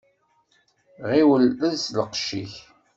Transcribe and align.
Ɣiwel 1.09 1.43
els 1.67 1.83
lqecc-ik. 1.95 2.53